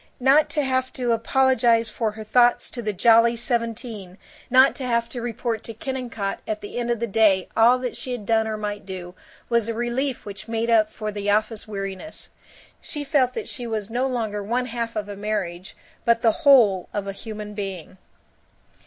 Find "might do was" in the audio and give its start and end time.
8.57-9.69